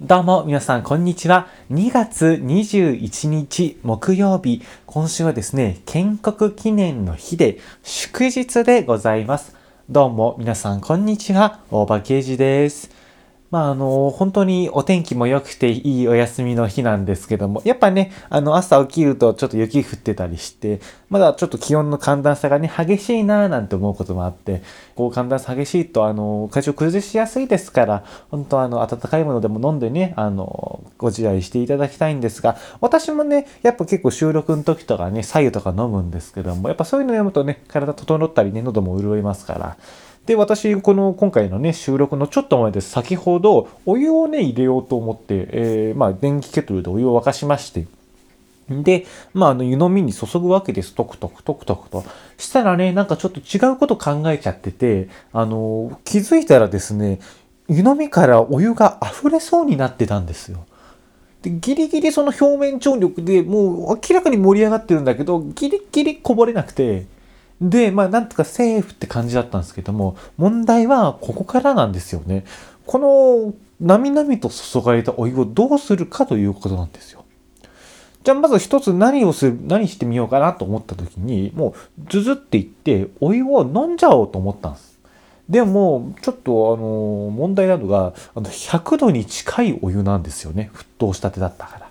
[0.00, 1.48] どうも皆さんこんにちは。
[1.72, 9.56] 2月21日木曜日、今週はですね、建国記念の日で祝日でございます。
[9.90, 11.62] どうも皆さんこんにちは。
[11.72, 13.07] 大場啓二です。
[13.50, 24.62] まああの、本当にお天気も良くていいお休みの日なんですけども、やっぱね、あの朝起きるとちょっと雪降ってたりして、まだちょっと気温の寒暖差がね、激しいなぁなんて思うこともあって、
[24.96, 39.76] こう寒暖差激しいと、あの、体調崩しやすいですから、本当あの、温かいものでも飲んでね、あの、ご自愛していただきたいんですが、私もね、やっぱ結構収録の時とかね、白湯とか飲むんですけども、やっぱそういうの飲むとね、体整ったりね、喉も潤いますから、
[40.28, 42.90] で、私、この今回のね、収録のちょっと前です。
[42.90, 47.86] 先ほど、お湯をね、入れようと思って、えーまあ、電気ケトルでお湯を沸かしまして、
[48.68, 50.94] で、まあ、あの、湯飲みに注ぐわけです。
[50.94, 52.04] トクトクトクトクと。
[52.36, 57.20] したらね、なんかちょっと違うこと考えちゃってて、あの、気づいたらですね、
[57.70, 60.66] 湯飲みからお湯が溢れそうになってたんですよ。
[61.40, 67.06] で、ギリギリその表面張力でもう明らかに盛り上がってるんだけど、ギリギリこぼれなくて、
[67.60, 72.44] で、まあ、なんとかセーフって感じだったんですけども、問題はここからなんですよね。
[72.86, 77.24] この、なみなみと注がれたお湯をどうするかということなんですよ。
[78.24, 84.98] じゃあまず一つ何をする、何してみようかなと思った時に、もうズズっていってお湯を飲んじゃおうと思ったんです。
[85.48, 90.70] でも、ちょっとあの、問題なのが、あの100度に近いお湯なんですよね。
[90.74, 91.87] 沸騰したてだったから。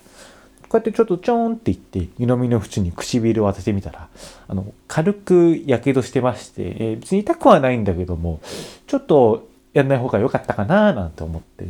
[0.70, 4.10] こうやってちょっとちょーんっていって、湯飲みの縁に唇を当ててみたら、
[4.48, 8.40] あの、軽く火傷してまして、えー別に痛くはないんだけども、
[8.86, 11.68] ちょっとやんない方が良かったかななんて思って。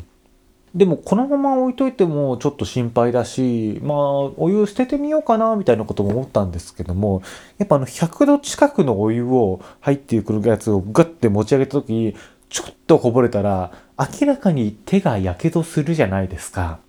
[0.76, 3.98] でもこのまま置いといてもちょっと心配だし、まあ
[4.38, 7.24] お湯捨ててみようかなみたいなことも思ったんですけども、
[7.58, 12.16] やっぱあの100度近くのお湯を入ってくるやつをガッて持ち上げた時、
[12.50, 16.80] ちょっとこぼれたら明らかに手が火傷するじゃないですか。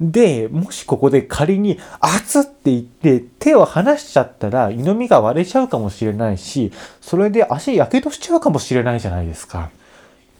[0.00, 9.70] で、もしここで仮に熱って言って手を離しちゃったら湯飲みが割れちゃうかもしれないし、それで足火傷しちゃうかもしれないじゃないですか。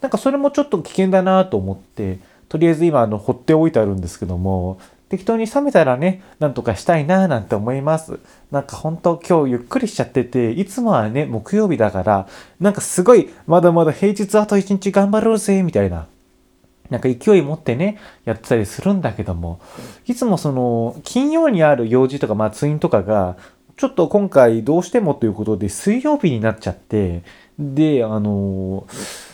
[0.01, 2.19] なんかそれもちょっと危険だなと思って、
[2.49, 4.78] とりあえず今あの放っておいてあるんですけども、
[5.09, 8.19] 適当に冷めたらね、なんとかしたいなぁなんて思います。
[8.51, 12.27] なんか本当今日ゆっくりしちゃってて、いつもはね、木曜日だから、
[12.61, 16.07] なんかすごい、まだまだ平日あと一日頑張ろうぜ、みたいな。
[16.91, 19.61] なんか勢い持ってね、やってたりするんだけども、
[20.06, 23.37] いつもその、金曜にある用事とか、まあツインとかが、
[23.77, 27.22] ちょっと今回どうしてもということで水曜日になっちゃって、
[27.59, 28.87] で、あの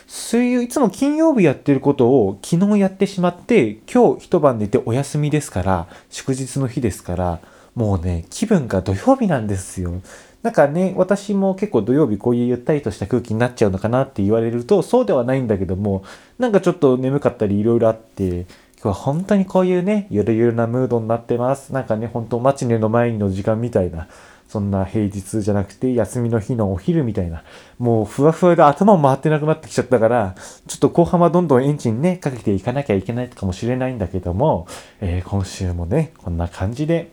[0.07, 7.41] 水曜、いつも金曜日やってることを昨日やってしまって、今日一晩寝てお休みですから、祝日の日ですから、
[7.75, 10.01] もうね、気分が土曜日なんですよ。
[10.43, 16.03] なんかね、私も結構土曜日こういうゆったりとした空気になっちゃうのかなって言われると、そうではないんだけども、
[16.39, 18.47] なんかちょっと眠かったりいろいろあって、
[18.83, 21.75] 今日は本当にこういうね、ゆるゆるなムードになってます。
[21.75, 24.09] なんかね、本当マチネの前の時間みたいな、
[24.49, 27.45] そんな平日じゃなくて休みの日のお昼みたいな、
[27.79, 30.35] もうふわふわで頭も回ってなくなってきちゃったから、
[30.67, 34.67] ちょっと後半はどんどんエンジンね、かけていかなきゃいけないかもしれないんだけども、
[35.03, 37.11] えー今週もね、こんな感じで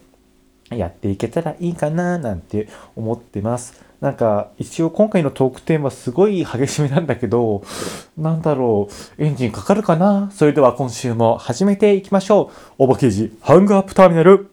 [0.70, 3.86] やっていけたらいいかななんて思ってます。
[4.02, 7.64] なんか一応今回のトークテーマすごい激しめなんだけど、
[8.18, 10.30] なんだろう、エンジンかかるかな？
[10.32, 12.74] それでは今週も始めていきましょう。
[12.80, 14.50] おばけじハングアップターミナル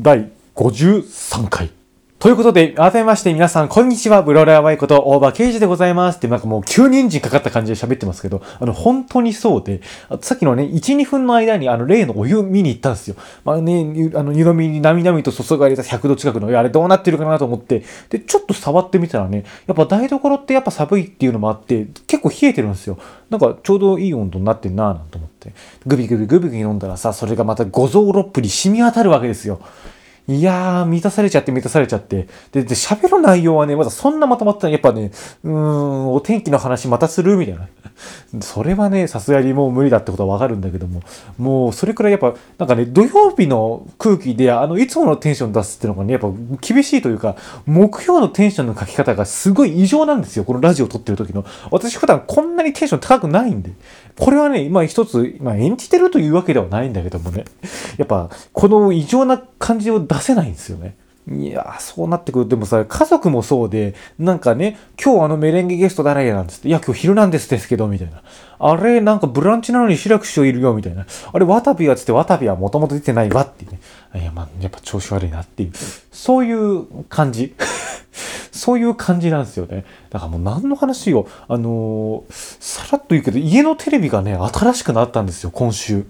[0.00, 1.81] 第53回。
[2.22, 4.22] ということで、改めまして皆さん、こんにちは。
[4.22, 6.18] ブローラーワイこと大場刑事でございます。
[6.18, 9.80] って、なんかもう急にエンジンかかった感じで喋ってますけど、あの、本当にそうで、
[10.20, 13.16] さっきのね、1、2分の間に、あの、例のお湯見に行ったんですよ。
[13.44, 22.98] まあね、あの、湯飲みになみなみと注がれた100度近くの、あれどうなってるかなと思って、で、ちょっと触ってみたらね、やっぱ台所ってやっぱ寒いっていうのもあって、結構冷えてるんですよ。
[23.30, 25.52] なんかちょうどいい温度になってんなぁなんて思って。
[25.84, 29.60] グビグビグビグビ飲んだらさ、それがまた五臓六腑に染み渡るわけですよ。
[30.28, 32.28] いやー、満たされちゃって満たされちゃって。
[32.52, 34.72] で、喋る内容はね、まだそんなまとまってない。
[34.72, 35.10] やっぱね、
[35.42, 37.68] うーん、お天気の話またするみたいな。
[38.40, 41.02] それはね、さすがにもう無理だってことはわかるんだけども、
[41.38, 46.28] もうそれくらいやっぱ、なんかね、土曜日の空気で、あの、いつものテンション出すっていうのがね、やっぱ
[46.60, 47.36] 厳しいというか、
[47.66, 50.44] 目標のテンションの書き方がすごい異常なんですよ。
[50.44, 51.44] このラジオを撮ってる時の。
[51.70, 53.72] 私普段こんなにテンション高くないんで。
[54.18, 57.44] これはね、まあ一つ、まあ演じてるというわけではないんだけどもね。
[57.98, 60.96] やっぱ、この異常な感じを出せないんですよね。
[61.30, 62.48] いや、そうなってくる。
[62.48, 68.22] でもさ、家族もそうで、なんかね、今日あのメレンゲゲスト誰やなんつって、いや、今日昼なんですですけど、みたいな。
[68.58, 71.06] あれ、なんかブランチなのに志らく師匠いるよ、みたいな。
[71.32, 73.80] あれ、渡部やつって渡部はもともと出てないわっていうね。
[74.16, 75.72] いや、まあ、やっぱ調子悪いなっていう。
[76.10, 77.54] そういう感じ。
[78.50, 79.84] そういう感じなんですよね。
[80.10, 81.28] だからもう何の話よ。
[81.48, 86.04] あのーさらっと言うけど、家のテレビがね、新しくなったんですよ、今週。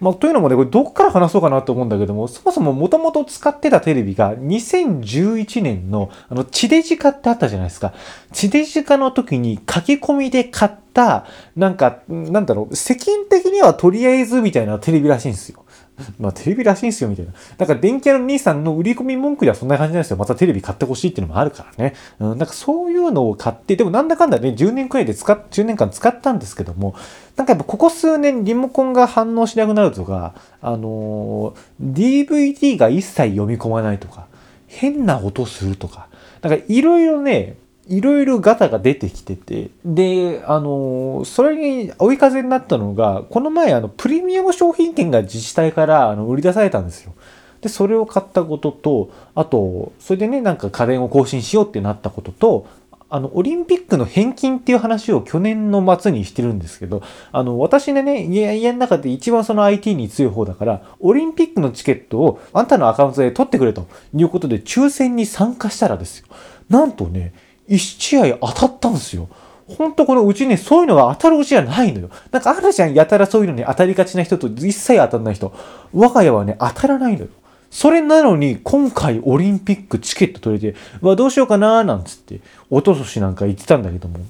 [0.00, 7.94] まあ、というのもね、これどこから話そうかなと思うんだけども、そもそももともと使ってたテレビが2011年のあの地デジ化ってあったじゃないですか。
[8.32, 15.64] 地デジ化の時に書き込みで買った、なんか、なんだろう、世間的にはとりあえずみたいなテレビらしいんですよ。
[16.18, 17.32] まあテレビらしいんすよ、みたいな。
[17.56, 20.16] だから電気屋の兄さんの売り込み文句ではそんな感じなんですよ。
[20.16, 21.94] またテレビ買ってほしいっていうのもあるからね。
[22.18, 26.94] うん、なんかそういうのを買って、でもなんだかんだね、10年くらいで使っ、10年間使ったんですけども、
[27.36, 34.26] なんかやっぱここ数年リモコンが反応しなくなるとか、あのー、DVD が一切読み込まないとか、
[34.66, 36.08] 変な音するとか、
[36.42, 37.56] なんかいろいろね、
[37.88, 47.14] いろいろガタが出てきてて、で、あの、それに追い風になったのが、この前、あの、プレミアム商品券が自治体からあの売り出されたんですよ。
[47.60, 52.66] で、それを買ったことと、あと、それでね、なんか家電を更新しようってなったことと、
[53.08, 66.26] あの、オリンピックの返金っていう話を去年の末にしてるんですけど、あの、私でね、家の中で一番その IT に強い方だから、オリンピックのチケットをあんたのアカウントで取ってくれということで抽選に参加したらですよ。
[66.68, 67.32] なんとね、
[67.68, 69.28] 1試合当たったんですよ。
[69.68, 72.10] ほんとこのうちね、そういうのが当たるうちじゃないのよ。
[72.30, 75.52] なんかあるじゃん、やたらそういうのに当たりがちな人と一切当たらない人。
[75.92, 77.28] 我が家はね、当たらないのよ。
[77.70, 82.40] それなのに、今回オリンピックチケット取れて、うわ、どうしようかなーなんつって、
[82.70, 84.20] おととしなんか言ってたんだけども。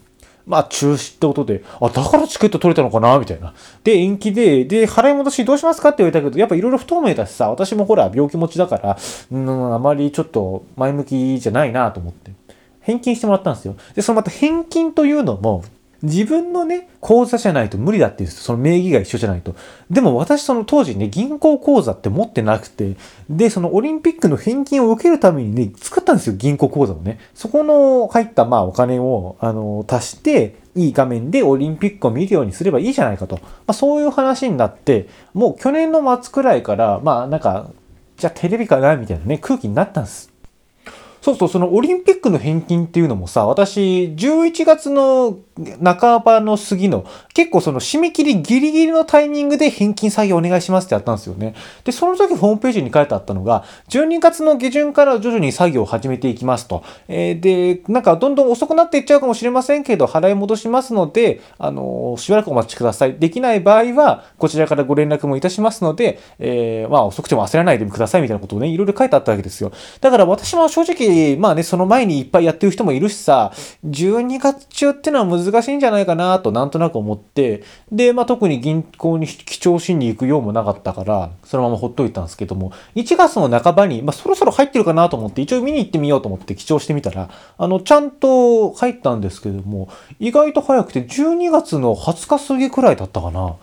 [0.47, 3.53] まあ中止ってことで、あ、だからチケット取れたのかなみたいな。
[3.83, 8.97] で、延期で、で、払い戻しどうしますかって言われたけど、やっぱいろいろ不透明だしさ、私もほら病気持ちだから、
[9.33, 12.31] うん、あまりちょっと前向きじゃないなと思って。
[12.87, 13.75] 返金してもらったんですよ。
[13.97, 15.65] で、そのまた返金というのも、
[16.03, 19.57] 自分のね、口座じゃないと無理だって言うんですその名義が一緒じゃないと。
[19.91, 22.97] でも私その当時ね、銀行口座って持ってなくて、
[23.29, 27.19] で、そのオリンピックの返金を受けるためにね、作ったんですよ、銀行口座をね。
[27.35, 33.37] そこの入ったまあお金を、あの、足して、いい画面でオリンピックを見るようにすればいいじゃないかと。
[33.37, 37.71] まあそういう話になって、もう去年の末くらいから、まあなんか、
[38.17, 40.36] じゃあテレビかなみたいなね、空気になったんです。
[41.27, 45.41] そうそう、そのオリンピックの返金っていうのもさ、私、11月の
[45.83, 47.05] 半ばの過ぎの、
[47.35, 51.55] 結構その締め切りギリギリのタイミングで返金作業お願いしますってやったんですよね。
[51.85, 56.83] で、その時ホームページに書いてあったのが、12月の下旬から徐々に作業を始めていきますと。
[57.09, 63.15] えー、で、なんかどんどん遅くなっていっちゃうかもしれませんけど、払い戻しますので、あのー、しばらくお待ちください。
[63.15, 69.73] できない場合は、こちらからご連絡もいたしますので、えー、まあ遅くても焦らないでくださいみたいなことをね、いろいろ書いてあったわけですよ。
[70.01, 73.53] だから私も正直、まあね、その前にいっぱいやってる人もいるしさ、
[73.87, 89.89] 12月中ってのは難しいんじゃないかなとなんとなく思って、で、まあ特に銀行に記帳しに行くようもなかったから、そのままほっといたんですけども、1月の半ばに、まあそろそろ入ってるかなと思って、一応見に行ってみようと思って記帳してみたら、あの、ちゃんと入ったんですけども、
[90.19, 93.57] 意外と早くて12月の20日過ぎくらいだったかな。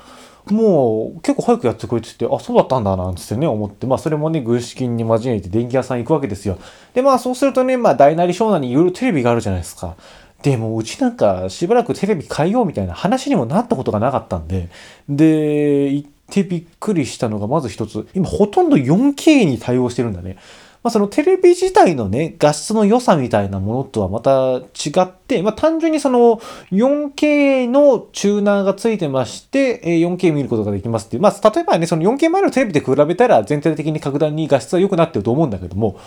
[0.51, 6.57] もう結構早くやってくれてて、あ、そうだったんだなんつってね、思って、まあそれもね、軍資金に交えて電気屋さん行くわけですよ。
[6.93, 9.95] で、まあそうするとね、まあ大なり小なりいろいろテレビがあるじゃないですか。
[10.43, 14.69] でもうちなんかしばらくテレビ変えようみたいな話にもなったことがなかったんで、
[15.07, 20.37] で、行ってびっくりしたのがまず一つ、今ほとんど 4K に対応してるんだね。
[20.83, 26.41] まあ、そのテレビ自体のね、画質の良さみたいなものとはまた違って、まあ、単純にその
[26.71, 31.21] 4K のチューナーがついてまして、4K 見ることができますっていう。
[31.21, 35.97] まあ、例えばね、その 4K 前のテレビで比べたら全体的に格段に画質は良くなってると思うんだけども、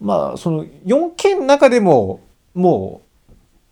[0.00, 2.20] まあ、その 4K の中でも、
[2.54, 3.03] もう、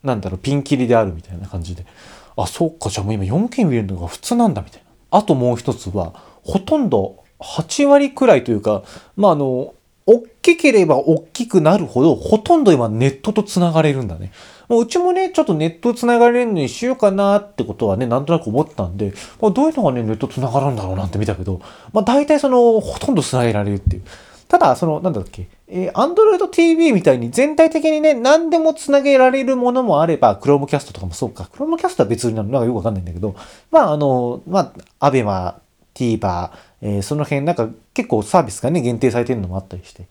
[0.02, 1.86] なんだろう、ピンキリであるみたいな感じで。
[2.36, 5.18] あ、そっか、じゃあもう今 4K 見れるのが普通なんだみたいな。
[5.18, 8.82] あともう一つは、ほとんど8割くらいというか、
[9.16, 14.32] まあ、あの、大きければ大きくなるほど、ほとんど今ネットと繋がれるんだね。
[14.68, 21.60] もううちもね、ちょっとネット繋がれるのにしようかなってことはね、なんとなく思ったんで、まあ、どういうのがね、ネット繋がるんだろうなんて見たけど、
[21.92, 24.02] まあ大体その、ほとんど繋げられるっていう。
[24.52, 31.48] ただ、その、なんだっけ、えー、Android TV みたいに全体的にね、何でも繋げられるものもあれば、Chromecast とかもそうか。
[31.54, 33.34] Chromecast は別になるのがよくわかんないんだけど、
[33.70, 35.54] まあ、あの、まあ、ABEMA、
[35.94, 36.50] TVer、
[36.82, 40.04] えー、その辺なんか結構サービスがね、限定されてるのもあったりして。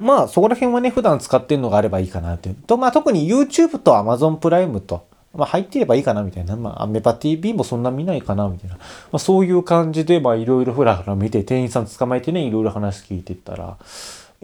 [0.00, 2.56] まあ、そこら辺はね、普段使ってるのがあればいいかなっていう。
[2.66, 6.56] と、まあ、特に YouTube と Amazon プライムと、まあ、入ってればいいかなみたいな。
[6.56, 8.76] まあ、アメパ TV もそんな見ないかなみたいな。
[8.76, 13.76] まあ、そういう感じで、まあ、いろいろふらふら見て、店員さん捕まえてね、いろいろ話聞いてったら、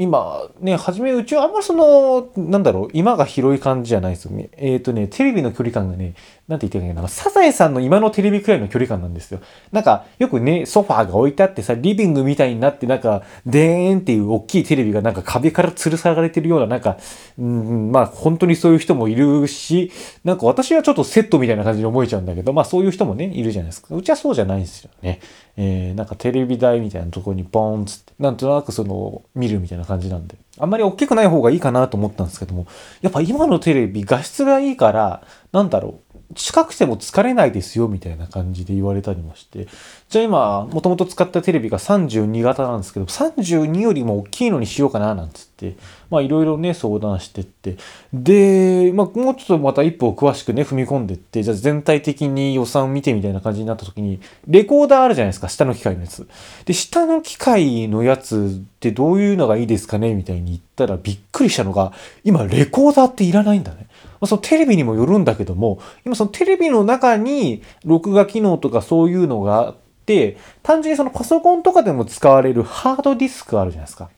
[0.01, 4.49] 今、ね、はじめ、うちはあんまその、なんだろう、今が広い感じじゃないですよね。
[4.57, 6.15] えっ、ー、とね、テレビの距離感がね、
[6.49, 9.41] なんて言ってんだけど、サザエさんの今のテレビくらいの距離感なんですよ。
[9.73, 16.97] なんか、よくね、ソファーが置いてあってさ、リビングみたいになって、なんか、でーんっていう大きいテレビがなんか壁から吊るされてるような、なんか、
[17.41, 19.91] うん、まあ、本当にそういう人もいるし、
[20.25, 23.95] なんか私はちょっとセットみたいな感じに思えちゃうんだけど、まあそういう人もね、いるじゃないですか。
[23.95, 25.21] うちはそうじゃないんですよね。
[25.57, 30.37] えー、なんかテレビ台みたいなとこにボーンつって、なんとなくその、見るみたいな感じなんで。
[30.61, 32.67] あんまり大きくない方がいいかなと思ったんですけども、
[33.03, 39.67] やっぱ今のテレビ画質がいいから、なんだろう、近くても疲れないですよみたいな感じで言われたりもして。
[40.09, 45.77] じゃあ今、もともと使ったテレビが32型なんですけど、32よりも大きいのにしようかななんつって、
[46.09, 47.77] まあいろいろね、相談してって。
[48.13, 56.29] で、まあもうちょっとまた一歩詳しくね、踏み込んでって、じゃあ全体的に予算を見てみたいな感じになった時に、レコーダーあるじゃないですか、下の機械のやつ。
[56.65, 61.93] で、下の機械のやつってどういうのがいいですかねみたいに言ったらびっくりしたのが、
[62.25, 63.87] 今レコーダーっていらないんだね。
[64.21, 69.77] まあ、そのテレビにもよるんだけども、今そのテレビの中に録画機能とかそういうのがあっ
[70.07, 74.11] て、単純にそのパソコンとかでも使われるハードディスクあるじゃないですか。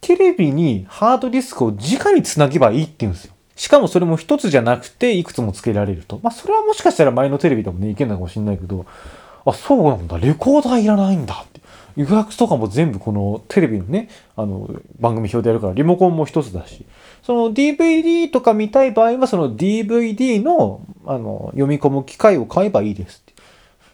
[0.00, 3.34] テレビにハードディスクを直につなげばいいって言うんですよ。
[3.56, 6.20] しかもそれも一つじゃなくていくつもつけられると。
[6.22, 8.86] まあそれはもしかしたら前のテレビでもね、いけんのかもしれないけど、
[9.44, 11.44] あ、そうなんだ、レコーダーいらないんだ
[11.92, 12.00] って。
[12.02, 14.68] 予約とかも全部このテレビのね、あの、
[15.00, 16.84] 番組表でやるから、リモコンも一つだし、
[17.22, 23.42] その DVD とか見たい場合は、その DVD の、あの、読み込む機械を買えばいいですって。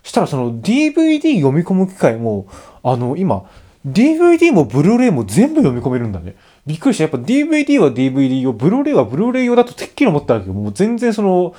[0.02, 2.46] したらその DVD 読み込む機械も、
[2.82, 3.48] あの、今、
[3.86, 6.36] DVD もブルーレイも全部読み込めるんだね。
[6.66, 7.04] びっくりした。
[7.04, 11.54] やっぱ DVD は DVD 用、ブルーレイはブルーレイ用だとてっきり思ったわけど、もう全然その、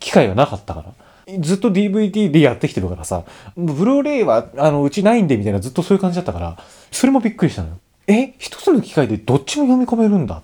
[0.00, 1.03] 機械がなかったから。
[1.40, 3.24] ずっと DVD でやってきてるからさ、
[3.56, 6.58] ブルーレイは、あの、うちないんでみたいなずっとそういう感じだったから、
[6.90, 7.78] それもびっくりしたのよ。
[8.06, 8.34] え？
[8.38, 10.42] 一つの機械でどっちも読み込めるんだ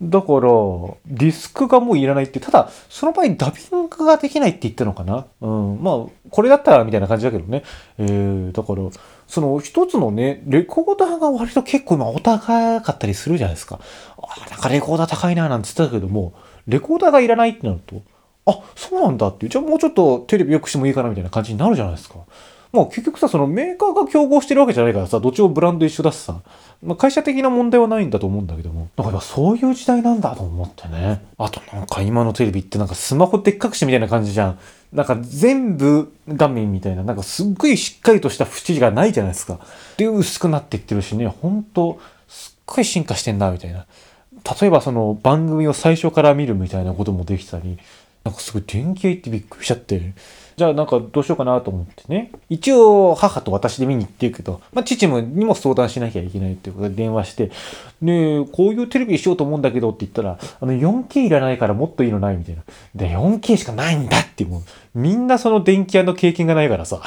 [0.00, 0.40] だから、
[1.06, 5.82] ディスクがもういらないって、ただ、その場合ダビングができないって言ったのかなうん。
[5.82, 7.64] まあ、これだったらみたいな感じだけどね。
[7.98, 8.82] えー、だから、
[9.26, 13.80] その一つのね、レコーダーが割と結構今お高かったりするじゃないですか。
[14.18, 16.32] あ、なんかレコーダー高いななんて言ってたけども、
[16.68, 18.02] レコーダーがいらないってなると、
[18.48, 19.48] あ、そうなんだって。
[19.48, 22.16] じゃあもうちょっとテレビ良くしてもいいかなみたいな感じになるじゃないですか。
[22.72, 26.40] まあ結局さ、そのメーカーが競合してるわけじゃないからさ、どっちもブランド一緒だしさ、
[26.82, 31.22] まあ会社的な問題はないんだと思うんだけども、だからそういう時代なんだと思ってね。
[31.38, 34.58] あとなんか今のテレビってなんかスマホでっかくしてみたいな感じじゃん。
[34.92, 39.58] なんか全部画面みたいな、なんかすっごいしっかりとした縁がないじゃないですか。
[39.98, 43.84] で、薄くなっていってるしね、ほんと、すっごい進化してんな、みたいな。
[44.60, 47.78] 例えばその番組を最初から見るみたいなこともできたり、
[48.28, 50.12] なんかすごい電気屋行ってびっくりしちゃって。
[50.58, 52.32] じゃあなんかどうしようかなと思ってね。
[52.50, 57.50] 一応母と私で見に行ってるけど、まあ父もにも相談しなきゃいけないっていうことで電話して、
[58.02, 62.62] ねえ、こういうテレビにしようと思うんだけどって言ったら、あの 4K いらないからもっといいのないみたいな。
[62.94, 64.62] で、4K しかないんだってもう、
[64.98, 67.00] みんなその電気屋の経験がないからさ、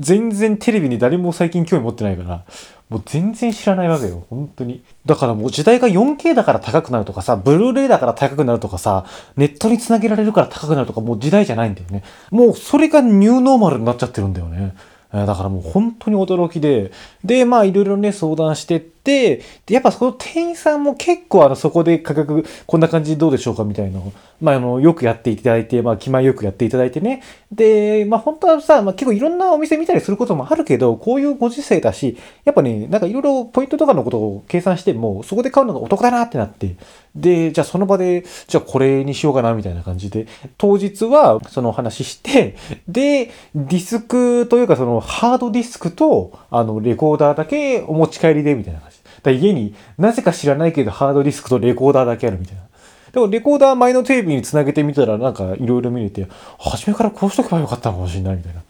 [0.00, 2.44] 全然テレビに誰も最近興味持ってないから、
[2.88, 4.24] もう全然知らないわけよ。
[4.28, 4.82] 本当に。
[5.06, 12.02] だからもう時代が 4K だから高くなるとかさ、ブルーレイだから高くなるとかさ、ネットに繋げられるから高くなるとかもう時代じゃないんだよね。
[12.30, 14.74] もうそれがニューノーマルになっちゃってるんだよね。
[15.12, 16.90] だからもう本当に驚きで、
[17.24, 24.00] で、まあいろいろね、相談してって、で、やっぱその店員さんも結構あの、そこで価格、こんな感じどうでしょうかみたいな
[24.40, 27.22] まああの、よくやっていただいて、まあ気前よくやっていただいてね。
[27.52, 36.76] で、まあ本当はさ、まあ結構いろんなお店見たりすることもあるけど、こういうご時世だし、やっぱね、なんかいろいろポイントとかのことを計算しても、そこで買うのがお得だなってなって、
[37.14, 40.26] で、じゃあその場で、じゃあこれにしようかなみたいな感じで、
[40.58, 42.56] 当日はそのお話しして、
[42.88, 48.93] で、ディスクというかそのハードディスクと、あの、レコーダーだけお持ち帰りで、みたいな感じ。
[49.24, 52.62] だ家になぜか知らないけどハードディスクとレコーダーだけあるみたいな。
[53.12, 56.28] でもレコーダー前のテレビにつなげてみたらなんかいろいろ見れて、
[56.58, 58.60] 初めからこうしとけばよかったのかもしれないみたいな。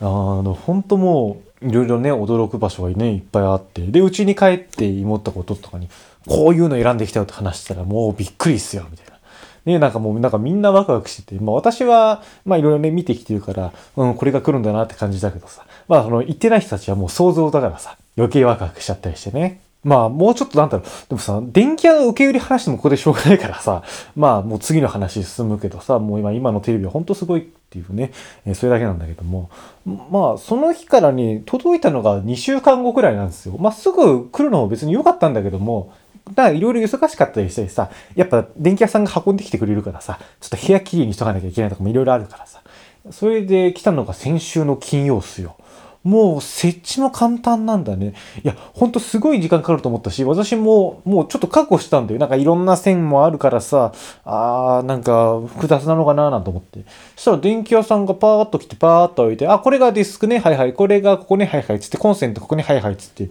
[0.00, 3.82] あの、本当もういろいろね、驚く場所がね、いっぱいあって。
[3.82, 5.88] で、うちに帰って思ったこととかに、
[6.26, 9.18] こういうの選んできたよって話したらもうびっくりっすよ、みたいな。
[9.64, 19.60] ね、なんかもうなんかみんなワクワクしてて、まあ私は、まあいろいろね見てきてるから、うん、これが来るんだなって感じだけどさ、まあその言ってない人たちはもう想像だからさ、余計ワクワクしちゃったりしてね。
[19.84, 20.86] まあ、もうちょっとなんだろう。
[21.08, 23.82] でもさ、電気屋の受け売り話してもここでしょうがないからさ、
[24.16, 28.10] まあ、もう次の話進むけどさ、もう今、今のテレビはほんとすごいっていうね、
[28.44, 29.50] えー、それだけなんだけども、
[29.86, 33.56] まあ、その日からに届いたのが2週間後くらいなんですよ。
[33.58, 35.92] まあ、すぐ来るのも別に良かったんだけども、
[36.34, 42.62] だからいろいろ忙しかったりしたりさ、やっぱ電気屋さんが運んできてくれるからさ、ちょっと部屋きれいにしとかなきゃいけないとかもいろいろあるからさ、
[43.10, 45.56] それで来たのが先週の金曜っすよ。
[46.04, 48.14] もう設置も簡単なんだね。
[48.42, 52.20] いや、ほんとすごい時間かかると思ったし、私ももうちょっと覚悟したんだよ。
[52.20, 53.92] なんかいろんな線もあるからさ、
[54.24, 56.80] あー、なんか複雑なのかななんて思って。
[57.16, 63.30] そしたら電気屋さんがパーッと来てパーッと置いて、あ、これがディスクね、はいはい、これがここね、はいはい、つって、コンセントここね、はいはい、つって。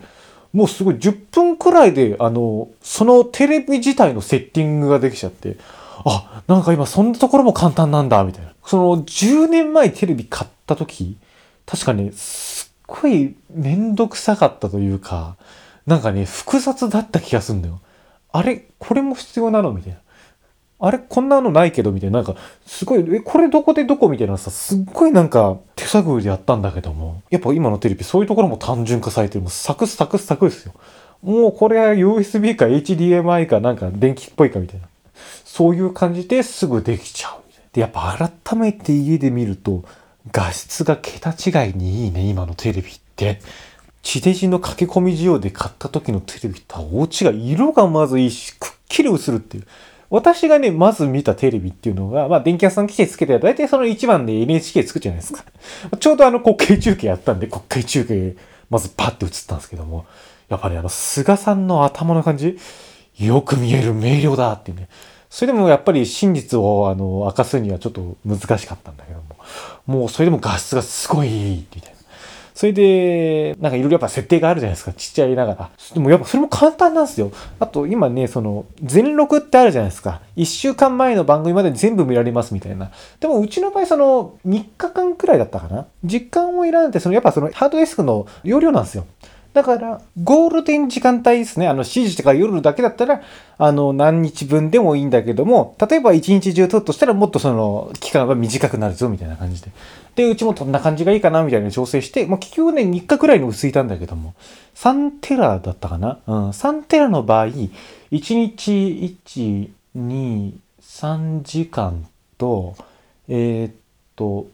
[0.54, 5.58] もうすごい10分くらいで、あの、そのテレビ自体のセッティングができちゃって、
[6.06, 8.54] あ、なんか今そんなところも簡単なんだ、みたいな。
[8.66, 11.18] その10年前テレビ買った時、
[11.66, 12.12] 確かね、
[12.88, 15.36] ごいめんどくさかったというか、
[15.86, 17.80] なんかね、複雑だった気がすんだよ。
[18.32, 20.00] あれこれも必要なのみたいな。
[20.80, 22.22] あれこんなのないけどみたいな。
[22.22, 29.42] なんか、すごい、え、これどこでどこみたいなさ、すっごいなんか手探りでやったんだけども、やっぱ今のテレビそういうところも単純化されてる。
[29.42, 30.74] もうサクサクサクですよ。
[31.24, 34.88] もうこれは USB か HDMI かなんか電気っぽいかみたいな。
[35.46, 37.42] そういう感じですぐできちゃう。
[37.74, 38.16] で、やっぱ
[38.46, 39.84] 改めて家で見ると、
[40.32, 43.40] 画質が桁違いにいいね、今のテレビって。
[44.04, 47.52] 地デジの駆け込み需要で買った時のテレビとは大違い。
[47.52, 49.68] 色がまずいいし、くっきり映るっていう。
[50.10, 55.44] 私がね、まず見たテレビっていうのが、まあ、電気屋さん来てつけて、大体その1番で NHK つくじゃないですか。
[56.00, 58.38] ちょうどあの国会中継やったんで、国会中継、
[58.70, 60.06] まずパッて映ったんですけども、
[60.48, 62.58] やっぱりあの、菅さんの頭の感じ、
[63.20, 64.88] よく見える明瞭だっていうね。
[65.30, 69.38] それでもやっぱり真実をあの明かすにはちょっと難しかったんだけども、
[69.86, 71.30] もうそれでも画質がすごい
[71.74, 71.98] みたいな。
[72.58, 74.92] それで、なんかいろいろやっぱ設定があるじゃないですか。
[74.92, 75.70] ちっちゃいながら。
[75.94, 77.32] でもやっぱそれも簡単なんですよ。
[77.60, 80.22] あと今ね、その、全録ってあるじゃないですか。
[80.38, 82.90] 1週間前の番組まで全部見られますみたいな。
[83.20, 85.86] でもうちの場合その、3日間くらいだったかな。
[86.04, 89.06] 時間を選んで、そのやっぱそのハードディスクの容量なんですよ。
[89.58, 91.68] だから、ゴールデン時間帯ですね。
[91.68, 93.24] あの、7時とか夜だけだったら、
[93.58, 99.72] あの、何日分でもいいんだけども、例えば1日中撮るとしたらもっとその、期間が短くなるぞ、みたいな感じで。
[100.14, 104.36] で、うちもどんな感じがいいかな、みたいな調整して、まあ、結局ね、3日くらいの薄いたんだけども、
[104.76, 106.20] 3テラだったかな？
[106.28, 107.72] うん、3テラの場合、1
[108.12, 112.06] 日1、2、3時間
[112.38, 112.76] と、
[113.28, 113.74] えー、っ
[114.16, 114.46] と、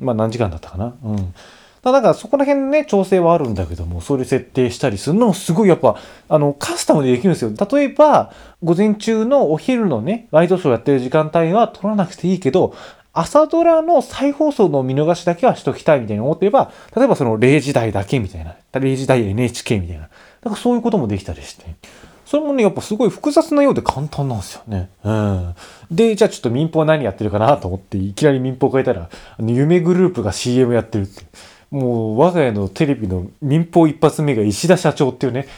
[0.00, 0.94] まあ何時間だったかな？
[1.04, 1.34] うん。
[1.92, 5.96] だかそこら辺ね、調整はあるんだけども、それ設定したりするのもすごいやっぱ、
[6.28, 7.52] あの、カスタムでできるんですよ。
[7.70, 12.74] 例えば、午前中のお昼のね、ワイドショーやってる時間帯は撮らなくていいけど、
[13.12, 20.08] 朝ドラの再放送の見逃しだけはしときたいみたいに思ってれば、例えばその0時台だけみたいな、0時台 NHK みたいな。
[20.42, 21.64] だかそういうこともできたりして。
[22.26, 24.88] それもね、やっぱすごい複雑なようで簡単なんですよね。
[25.04, 25.54] うん。
[25.90, 31.22] で、じゃあちょっと民放何やってるかなと思って、いきなり民放変えたら、あの夢グループが CM やってるって。
[31.74, 35.48] もう我が家のテレビの民放一発目が石田社長っていうね。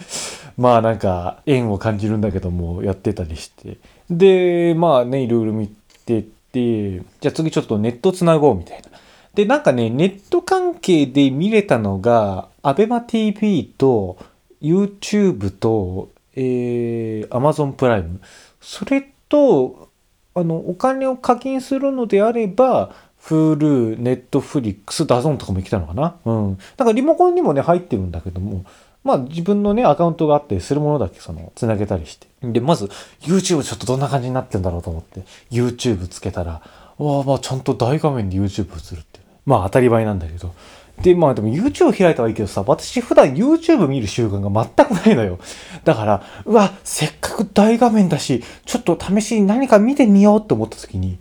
[0.56, 3.76] まあなんか縁を感じるんだけどもやってたりして。
[4.08, 5.68] でまあねいろいろ見
[6.06, 8.88] ててじゃあ次ちょっとネットつなごうみたいな。
[9.34, 14.16] でなんかねネット関係で見れたのが ABEMATV と
[14.62, 18.22] YouTube と、えー、Amazon プライム。
[18.62, 19.90] それと
[20.34, 26.16] あのお金を課金するのであれば Hulu、Netflix、ダゾンとかも来たのかな？
[26.24, 26.58] うん。
[26.76, 28.64] だからリモコンにもね、入ってるんだけども、
[29.04, 32.26] まあ自分のね、アカウントがあってするものだけその、つなげたりして。
[32.42, 32.86] で、まず
[33.20, 36.62] YouTube ちょっとどんな感じになってんだろうと思って、YouTube つけたら、
[36.98, 39.20] わあ、まあちゃんと大画面で YouTube 映るって。
[39.44, 40.54] まあ当たり前なんだけど。
[41.02, 45.38] で、まあでも YouTube 開いたはいいけどさ、私普段 YouTube 見る習慣が全くないのよ。
[45.84, 51.18] だから、うわ、せっかく大画面だし、ちょっと試しに何か見てみようって思った時に、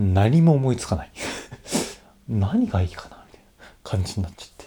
[0.00, 1.10] 何も思いつかない。
[2.28, 4.64] 何がいいかなみたいな感じになっちゃって。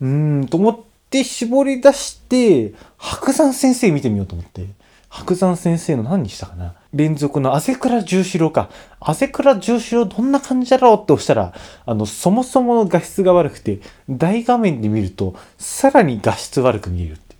[0.00, 0.78] うーん、と思っ
[1.10, 4.66] て絞り出して、白山先生見てみようと思って。
[5.10, 8.70] 白山先生の何にしたかな連続の汗倉十四郎か。
[9.00, 11.54] 汗倉十四郎どんな感じだろうって押したら、
[11.86, 17.36] あの、そもそもの画質が悪くて、大画面で見ると、さらに画質悪く見えるって。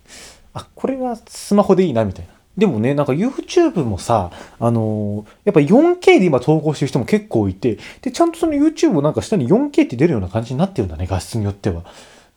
[0.53, 2.38] あ、これはスマホでいいな、みたいな。
[2.59, 11.85] でもね、なんか YouTube もさ、あのー、やっぱ 4K で今投稿してる人も結構いて、で、ちゃんとその YouTube もなんか下に 4K って出るような感じになってるんだね、画質によっては。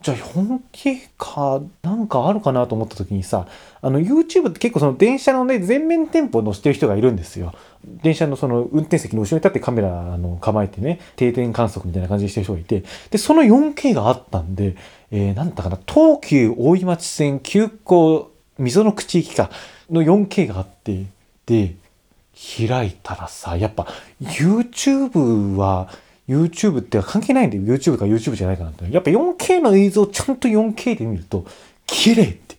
[0.02, 3.46] じゃあ 4K か、なんかあるかなと思った時にさ、
[3.80, 7.54] あの YouTube って結構その電車のね、全面店舗を載せてる人がいるんですよ。
[7.84, 14.76] 電車のその運転席の後ろに立ってカメラあの構えてね、定点観測みたいな感じにしてる人がいて、で、その 4K があったんで、
[15.12, 19.50] えー、なんだかな、東急大井町線急行溝の口行きか、
[19.92, 21.04] の 4K があって、
[21.46, 21.74] で、
[22.66, 23.86] 開いたらさ、やっぱ
[24.20, 25.88] YouTube は、
[26.28, 28.90] YouTube って関係ないんで YouTube か YouTube じゃないかなって。
[28.90, 31.44] やっぱ 4K の映像をちゃんと 4K で見ると、
[31.86, 32.56] 綺麗って。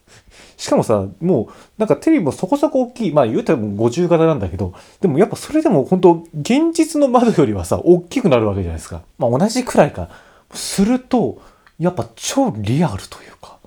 [0.58, 3.12] しかもさ、もう、なんかテレビもそこそこ大きい。
[3.12, 9.02] まあ言うたら50型なんだけど、でもやっぱそれでも本当現実の窓よりはさ、大きくなるわけじゃないですか。
[9.18, 10.10] まあ同じくらいか。
[10.54, 11.42] すると、
[11.80, 13.58] やっぱ超リアルというか、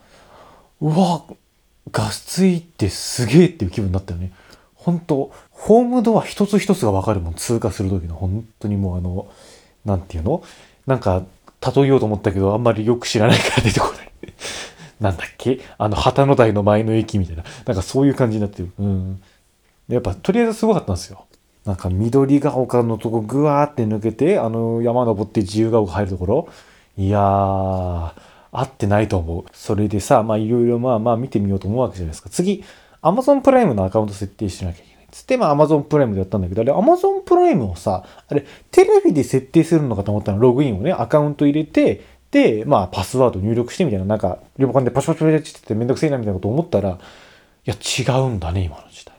[0.80, 1.24] うわ、
[1.92, 4.32] 画質いいてすげえっていう気分になったよね。
[4.74, 9.26] 本当ホームドア一つ一つがわかるもん、通過する時の、本当にもうあの、
[9.84, 10.42] なんていうの？
[10.86, 11.22] なんか、
[11.74, 14.12] 例えようと思ったけど、あんまりよく知らないから出てこない。
[15.00, 15.60] なんだっけ？
[15.78, 17.44] あの、旗の台の前の駅みたいな。
[17.64, 18.70] なんかそういう感じになってる。
[18.78, 19.22] うん。
[19.88, 21.24] やっぱ、とりあえずすごかったんですよ。
[21.64, 26.48] なんか緑が丘のとこぐわーって抜けて、あの山登って自由が丘入るところ。
[26.96, 28.12] いやー、
[28.52, 29.44] 合ってないと思う。
[29.52, 32.30] それでさ、まあいろいろまあまあ見てみようと思うわけじゃないですか。
[32.30, 32.64] 次、
[33.02, 35.08] Amazon プライムのアカウント設定しなきゃいけない。
[35.10, 46.94] つってまあ Amazon プライムでやったんだけど、あれ Amazon プライムをさ、あれテレビで設定するのかと思ったらログインをね、アカウント入れて、で、まあパスワード入力してみたいな、なんか、リモコンでパシパシパシってめんどくせえなみたいなこと思ったら、い
[47.64, 49.14] や違うんだね、今の時代。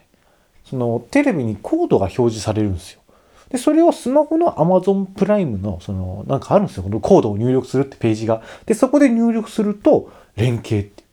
[0.66, 3.02] そのテレビにコードが表示されるんですよ。
[3.50, 6.84] で、それをスマホの Amazon プライムの、その、なんかあるんですよ。
[6.84, 8.42] このコードを入力するってページが。
[8.66, 11.04] で、そこで入力すると、連携って。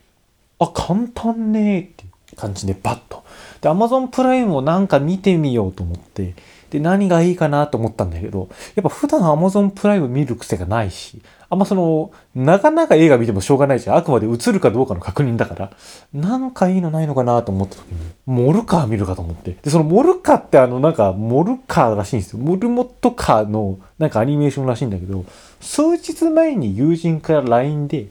[0.58, 3.24] あ、簡単ねーって感じでバッと。
[3.60, 6.34] で、Amazon プライムをなんか見てみようと思って、
[6.70, 15.70] で、何がいいかなと思ったんだけど、やっぱ普段 Amazon プライム見る癖がないし、あんまその、なかなか映画見てもしょうがないし、あくまで映るかどうかの確認だから、
[16.12, 19.56] なんかいいのないのかなと思った時に、モルカー見るかと思って。
[19.62, 22.40] で、そのモルカーってあの、なんか、モルカーらしいんですよ。
[22.40, 25.24] モルモットカーの、なんかアニメーションらしいんだけど、
[25.60, 28.06] 数日前に友人から LINE で、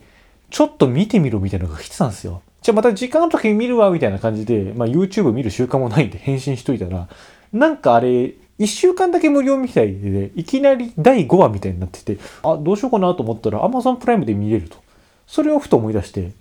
[0.50, 2.42] ちょっと見てみろみたいなのが来てたんですよ。
[2.62, 7.10] じゃあまた時間の時に見るわ、みたいな感じで、まあ YouTube 見る習慣もないんで返信しといたら、
[7.52, 14.78] なんかあれ、1週間だけ無料みたいで、いきなり第5話みたいになってて、あ、どうしようかなと思ったら Amazon プライムで見れると。
[15.26, 16.32] それをふと思い出して、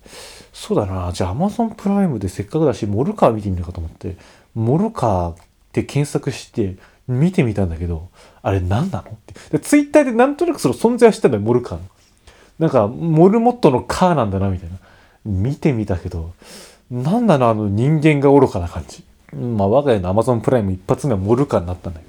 [0.52, 4.16] そうだな、じゃあ Amazon プライムでせっかくだし、モルカー見てみるかと思って、
[4.54, 5.36] モルカーっ
[5.72, 6.76] て検索して
[7.08, 8.08] 見てみたんだけど、
[8.42, 9.34] あれ何なのって。
[9.50, 11.84] でツイッターでなんとなくその存在は知ったんだよ、モルカーの。
[12.58, 14.76] なんか、モルモットのカーなんだな、みたいな。
[15.24, 16.32] 見てみたけど、
[16.90, 19.04] なんだな、あの人間が愚かな感じ。
[19.32, 22.06] まあ、我が家の Amazon プライム一発目はモルカーになったんだけ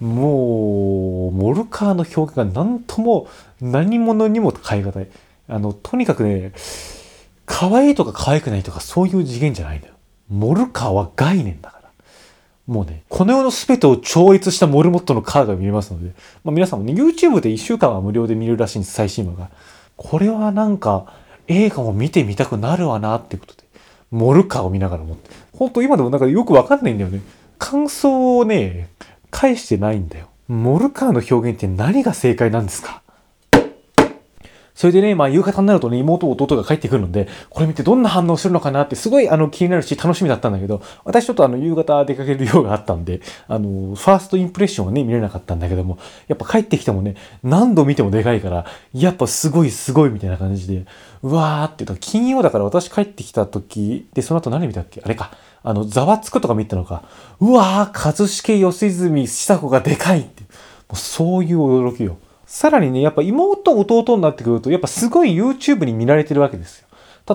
[0.00, 3.28] ど、もう、モルカーの表現が何とも
[3.60, 5.08] 何者にも変え難い。
[5.48, 6.52] あの、とにかくね、
[7.44, 9.94] 可愛いとか可愛くないとかそういう次元じゃないんだよ。
[10.28, 11.90] モルカーは概念だから。
[12.66, 19.50] もうね、この世の全てを超越したモルモットのカーが見れますので、まあ、皆さんもね、YouTube で1週間は無料で見れるらしいんです、最新話が。
[19.96, 21.12] これはなんか、
[21.48, 23.65] 映画も見てみたくなるわなってことで、
[24.10, 25.30] モルカーを見ながら思って。
[25.52, 27.20] ほんと今でもなんかよくわかんないんだよね。
[27.58, 28.88] 感想をね、
[29.30, 30.28] 返してないんだよ。
[30.48, 33.02] モルカーの表現って何が正解なんですか？
[34.76, 50.84] それでね、まあ夕方になるとね、妹、弟が帰ってくるので、これ見てどんな反応するのかなってすごいあの気になるし楽しみだったんだけど、私ちょっとあの夕方出かける用があったんで、あの、ファーストインプレッションはね、見れなかったんだけども、やっぱ帰ってきてもね、何度見てもでかいから、やっぱすごいすごいみたいな感じで、
[51.22, 55.00] うわーって言うと、金曜だから私帰ってきた時、で、その後何見たっけ？
[55.02, 55.30] あれか。
[55.62, 57.02] あの、ざわつくとか見たのか。
[57.40, 60.42] うわー、一茂義泉久子がでかいって。
[60.42, 60.48] も
[60.92, 62.18] うそういう驚きよ。
[62.46, 66.86] さらにね、やっぱ妹、弟になってくると、やっぱすごい YouTube に見られてるわけですよ。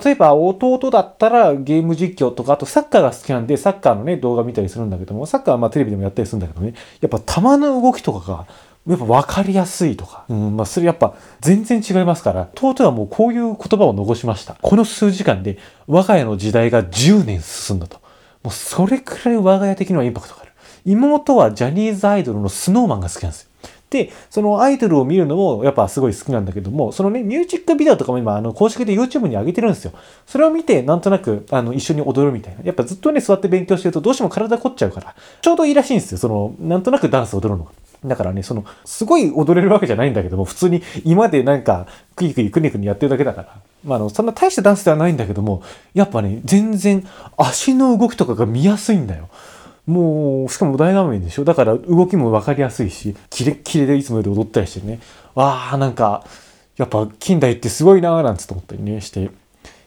[0.04, 8.47] 例えば弟だったらゲーム実況とか、あとサッカーが好きなんで、サッカーのね、動画見たりするんだけども、サッカーはまあテレビでもやったりするんだけどね、やっぱ球の動きとかが、
[8.88, 14.56] やっぱ分かりやすいとか、うん、まあそれやっぱ全然違いますから、弟はもうこういう言葉を残しました。
[14.62, 18.00] この数時間で我が家の時代が10年進んだと。
[18.43, 20.52] もうそれくらい我が家的にはインパクトがある。
[20.86, 23.50] 妹はジャニーズアイドルのスノーマンが好きなんですよ。
[23.91, 29.91] で、そのアイドルを見るのもやっぱすごい好きなんだけども、そのね、ミュージックビデオとかも今、あの、公式で YouTube に上げてるんですよ。
[30.25, 32.62] それを見て、なんとなく、あの、一緒に踊るみたいな。
[32.63, 36.17] やっぱずっとね、座って勉強してるとどうしても体凝っちゃうから、ちょうどいいらしいんですよ。
[36.17, 37.71] その、なんとなくダンス踊るのが。
[38.06, 43.56] だからね、その、すごい踊れるわけじゃないんだけども、普通に今までなんか、クイクイクニクニやってるだけだから。
[43.84, 47.06] まあ、あの、そんな大したダンスではないんだけども、やっぱね、全然
[47.38, 49.27] 足の動きとかが見やすいんだよ。
[49.91, 51.43] もう、しかも大画面でしょ？
[51.43, 54.99] だから動きも分かりやすいし、キレッキレでいつもより踊ったりしてね。
[55.36, 56.23] わあ、なんか、
[56.77, 59.30] やっぱ近代ってすごいなーなんて思ったりねして、い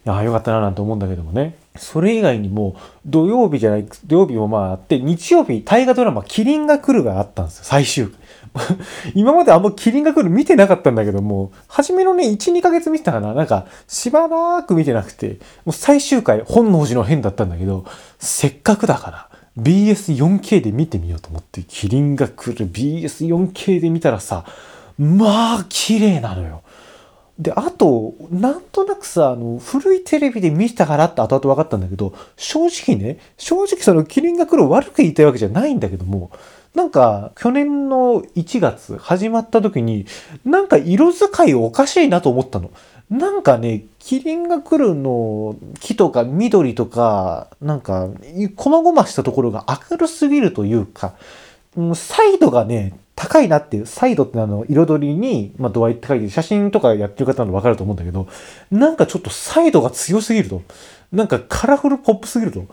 [0.05, 1.57] やよかったななんて思うんだけどもね。
[1.77, 8.15] それ以外にも、土曜日じゃない、土曜日もまああって、日曜日、大河ドラマ、キリンが来るがあったんですよ、最終回。
[9.17, 17.85] 今まであんまキリンが来る見てなかったんだけども、初めのね、1、2ヶ月見てたかななんか、しばらく見てなくて、もう最終回、本能寺の変だったんだけど、
[18.21, 24.45] せっかくだから、BS4K で見てみようと思って、キリンが来る BS4K で見たらさ、
[24.99, 26.63] まあ、綺麗なのよ。
[27.39, 36.31] で、あと、なんとなくさ、あの、古いテレビで見たからって後々分かったんだけど、正直ね、正直そのキリンが来る悪く言いたいわけじゃないんだけども、
[36.75, 40.07] なんか、去年の1月始まった時に、
[40.45, 42.71] なんか色使いおかしいなと思ったの。
[43.11, 48.09] なんかね、キリンが来るの木とか緑とか、なんか、
[48.57, 51.15] こまごましたところが明るすぎるというか、
[51.95, 58.27] サイドがね、高いなっていう、サイドってあの、彩りに、まあ、度合いって書いて、写真とかやってる方ならわかると思うんだけど、
[58.71, 60.63] なんかちょっとサイドが強すぎると。
[61.13, 62.67] なんかカラフルポップすぎると。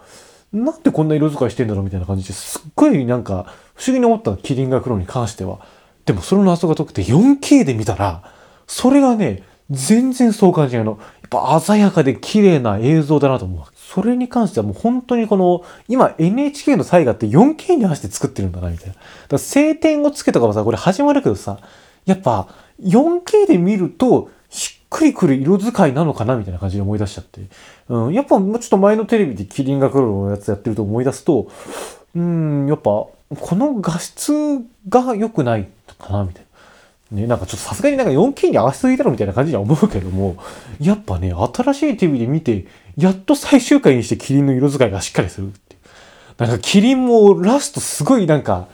[0.54, 5.60] なんでこんな色使いしてんだろうみたいな感じですっごいなんか不思議に思った、キリンが来るに関しては。
[6.06, 8.24] でもその謎が解けて 4K で見たら、
[8.67, 11.00] それがね、全然そう感じないの。
[11.21, 13.65] やっぱ鮮やかで綺麗な映像だなと思う。
[13.76, 18.93] それに関してはもう本当にこの、今 NHK の大河って 4K に合わせて作ってるんだな、みたいな。
[18.93, 21.60] だから晴天をつけとかもさ、これ始まるけどさ、
[22.06, 22.47] やっぱ
[22.82, 27.41] 4K で見ると、しっくりくる色使いなのかなみたいな感じで思い出しちゃって。
[27.88, 31.50] うん、やっぱもうちょっと前のテレビでキリンが来るのやつやってると思い出すと、
[32.13, 33.15] うん、やっぱこ
[33.56, 34.34] の画質
[34.89, 36.51] が良くないかなみたいな。
[37.12, 40.38] ね、なんかちょっとさすがになんか 4K に合わせすぎだろみたいな感じには思うけども、
[40.80, 42.65] やっぱね、新しい TV で見て、
[42.97, 45.82] やっと最終回にしてキリンの色使いがしっかりするっていう。
[46.38, 48.67] なんかキリンもラストすごいなんか、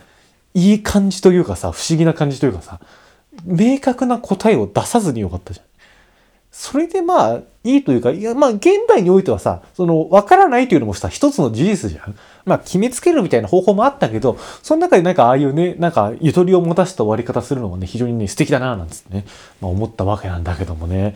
[0.54, 2.80] いい感じというかさ、不思議な感じというかさ、
[3.44, 5.67] 明確な答えを出さずによかったじゃん。
[6.58, 12.16] それでまあ、いいというか、いや、まあ、現代においてはさ、その、わからないというのもさ、一つの事実じゃん。
[12.46, 19.26] まあ、決めつけるみたいな方法もあったけど、その中でなんかああいうね、なんか、ゆとりを持たせた終わり方するのもね、非常にね、素敵だな、なんつってね、
[19.62, 21.14] まあ、思ったわけなんだけどもね。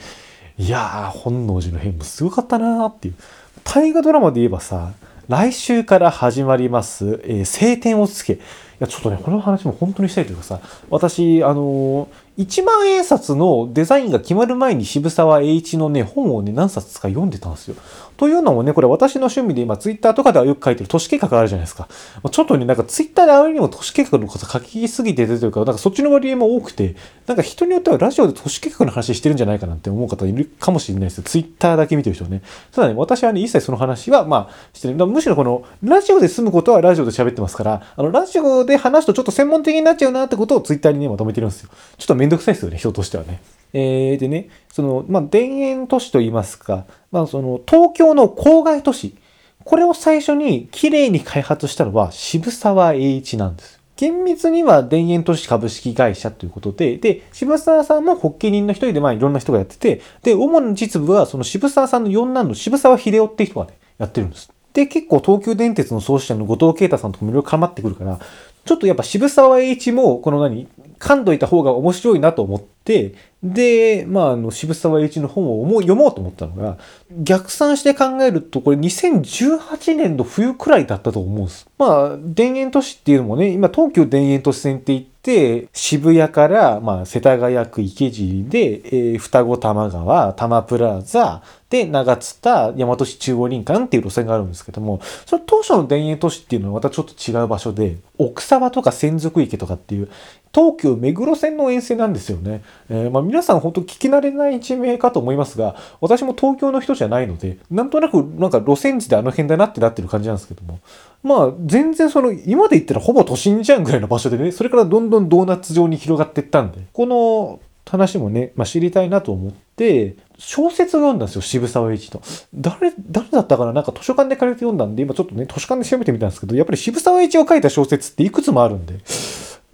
[0.59, 3.15] いやー、本能寺の変もすごかったなーっていう。
[3.63, 4.91] 大河ドラマで言えばさ、
[5.27, 8.33] 来週から始まります、えー、晴天をつけ。
[8.33, 8.37] い
[8.77, 10.59] や、ちょっとね、この話も本当にしたいというかさ、
[10.91, 12.07] 私、あのー
[12.41, 17.75] 1万円札のデザインが決まる前に渋沢栄一のね、本をね、何冊か読んでたんですよ。
[18.17, 21.87] というのもね、これ私の趣味で今、ツイッターとかではよく書いてる都市計画あるじゃないですか。
[22.29, 31.23] ちょっとね、なんかツイッターであまりにも都市計画のこと書きすぎててというか、なんかそっちの割合も多くて、なんか人によってはラジオで都市計画の話してるんじゃないかなって思う方いるかもしれないですよ。
[31.23, 32.41] ツイッターだけ見てる人ね。
[32.71, 35.07] ただね、私はね、一切その話は、まあ、してる。
[35.07, 41.69] むしろこの、ラジオで済むことはラジオで喋ってますから、あの、ラジオで話すとちょっと専門的になっちゃうなってことをツイッターにね、まとめてるんですよ。
[41.97, 43.41] ちょっとめんどくさいですよね、人としてはね。
[43.73, 49.15] えー、でね、その、まあ、田園都市といいますか、まあ、その、東京の郊外都市、
[49.63, 53.79] これを最初に綺麗に開発したのは渋沢栄一なんです。
[53.95, 64.51] 厳密には田園都市株式会社ということで、で、渋沢さんも発起人の一人で、まあいろんな人がやってて、で、主な実務はその渋沢さんの四男の渋沢秀夫って人がね、やってるんです。
[64.73, 68.19] で、結構東急電鉄の創始者の後藤啓太さんとかもいろいろ絡まってくるから、
[68.65, 70.67] ちょっとやっぱ渋沢栄一も、この何、
[71.01, 76.77] 噛んどいた方が面白いなと思って、で、まあ、あの、渋沢栄一の本を読もうと思ったのが、
[77.11, 81.67] 逆算して考えると、これ2018年の冬くらいだったと思うんです。
[81.79, 100.09] まあ、田園都市っていうのもね、今東急田園都市線って言って、渋谷から、まあ、世田谷区池尻で、えー、双子玉川、多摩プラザ、で、長津田、大和市中央林間っていう路線があるんですけども、その当初の田園都市っていうのはまたちょっと違う場所で、奥沢とか千足池とかっていう、
[100.53, 102.61] 東急目黒線の沿線なんですよね。
[102.89, 110.81] えー、まあ皆さん本当聞き慣れない地名かと思いますが、私も東京の人じゃないので、なんとなくなんか路線図であの辺だなってなってる感じなんですけども、
[111.23, 122.21] まあ全然その今で言ったらほぼ都心じゃんぐらいの場所でね、それからどんどんドーナツ状に広がっていったんで、この話もね、まあ、知りたいなと思って、小説を読んだんですよ、渋沢栄一の。
[122.53, 123.71] 誰、誰だったかな？
[123.71, 128.99] なんか図書館で借りて読んだんで、今ちょっとね、図書館で調べてみたんですけど、やっぱり渋沢栄一を書いた小説っていくつもあるんで、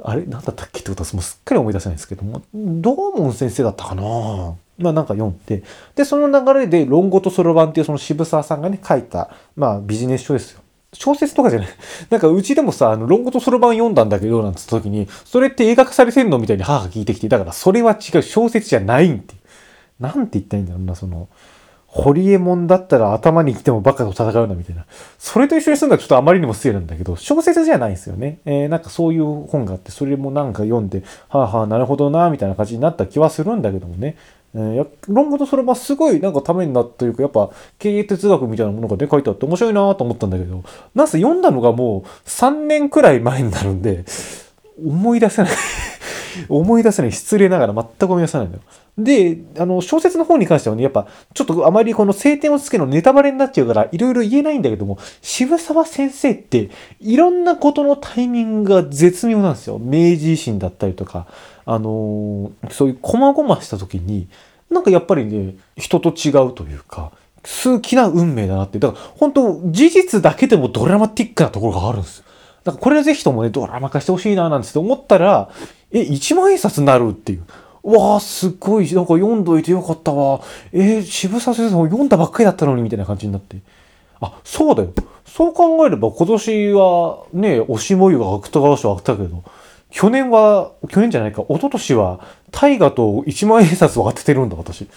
[0.03, 4.03] あれ何だったっけってことはもうすっかり思い出せないんですけども、道門先生だったかな
[4.77, 5.63] まあなんか読んで、
[5.95, 10.61] で、その流れで論語とそろばんっていうその渋沢さんがね、書いた、まあビジネス書ですよ。
[10.93, 11.67] 小説とかじゃない。
[12.09, 19.35] なんかうちでもさ、あの、論語とそろばん読んだんだけど、なんつった時に、それって映画化されてんのみたいに母が聞いてきて、だからそれは違う、小説じゃないんって。
[19.99, 21.27] なんて言ったらいいんだろうな、その、
[21.97, 24.85] ホリエモンだったら頭に来てもバカと戦うなみたいな。
[25.17, 28.37] それと一緒にするのはちょっとあまりにも失礼なんだけど、小説じゃないんですよね。
[28.45, 34.15] えー、なんかそういう本があって、それもなんか読んで、はあはあ、なるほどな、みたいな感じになった気はするんだけどもね。
[34.53, 44.05] えー、論語とそれはすごいなんかためになったというか、やっぱ経営哲学みたいなものがね、書いてあって面白いなと思ったんだけど、なんせ読んだのがもう3年くらい前になるんで、
[44.85, 45.51] 思い出せない
[46.49, 47.11] 思い出せない。
[47.11, 48.63] 失礼ながら全く思い出せないんだよ。
[48.97, 56.69] で、あの、小説の方に関してはね、やっぱ、ちょっとあまりこの晴天をつけのネタバレになっちゃうから、いろいろ言えないんだけども、渋沢先生って、
[56.99, 59.79] いろんなことのタイミングが絶妙なんですよ。
[59.79, 61.27] 明治維新だったりとか、
[61.65, 64.27] あのー、そういう細々した時に、
[64.69, 67.11] なんかやっぱりね、人と違うというか、
[67.43, 68.77] 数奇な運命だなって。
[68.77, 72.25] だから本当事実だけでもドラマティックなところがあるんですよ。
[72.65, 75.49] だからこれはぜひともね、ドラマ化してほしいななんて思ったら、
[75.91, 77.43] え、1万円札になるっていう。
[77.83, 80.41] わあ、すっごい、なんか読んどいてよかったわ。
[80.73, 83.57] えー、渋沢先生も読んだばっかりだったのに、みたいな感じになって。
[84.19, 84.93] あ、そうだよ。
[85.25, 89.43] そう考えれば今年はね、押しもゆが芥川賞あったけど、
[89.89, 92.19] 去年は、去年じゃないか、一昨年は
[92.51, 94.87] 大河と一万円札を当ててるんだ、私。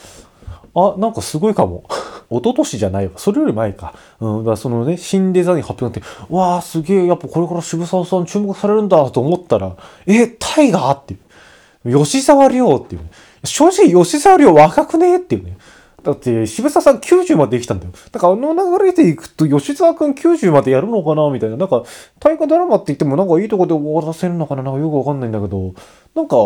[0.74, 1.85] あ、なんかすごいかも。
[2.30, 3.12] 一昨年じゃないわ。
[3.16, 3.94] それより前か。
[4.20, 4.44] うん。
[4.44, 11.98] だそのね、新デザイン発表になって、わあ、すげえ、やっぱこれから渋沢さん注目されるんだと思ったら、え、タイガーっていう。
[11.98, 13.02] 吉沢亮っていう。
[13.02, 13.11] ね
[13.44, 15.56] 正直吉沢亮若くねっていうね。
[16.02, 17.92] だって渋沢さん90まで生きたんだよ。
[18.11, 21.56] だからあの流れでいくと吉沢くん90までやるのかなみたいな。
[21.56, 21.85] なんか
[22.18, 25.74] 大河ドラマって言ってもなんかいいとこで終わらせるのかななんかよくわかんないんだけど、
[26.14, 26.37] なんか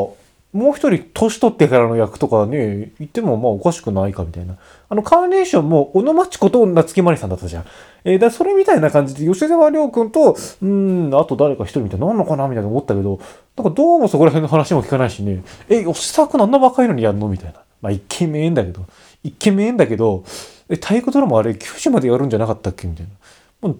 [0.54, 4.56] もう一人年取ってからの役とかね、言ってもまあおかしくないかみたいな。
[4.88, 7.64] あの、カーネーションも、小野町子と夏木マリさんだったじゃん。
[8.04, 13.18] えー、だそれみたいな感じで、吉沢亮君と、うん、あと誰か一人みたいな、なんのかなみたいな思ったけど、
[13.56, 17.60] なんかどうもそこら辺の話も聞かないしね、え、吉沢君あんな若いのにやんのみたいな。
[17.82, 18.86] まあ、一見目えんだけど、
[19.24, 20.22] 一見目えんだけど、
[20.68, 23.12] え、体育ドラマあれ9時までやるんじゃなかったっけみたいな。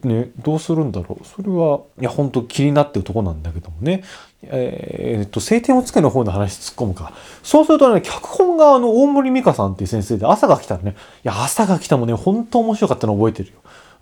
[0.03, 1.27] ね、どうするんだろう。
[1.27, 4.03] それは、いや、ほんと気になってるとこなんだけどもね。
[4.51, 7.13] えー、っと、晴天をつけの方の話突っ込むか。
[7.43, 10.95] そうするとね、脚本があの、大森美香さんっていう先生で、朝が来たらね、い
[11.29, 13.55] や、朝が来たもね、本当面白かったの覚えてるよ。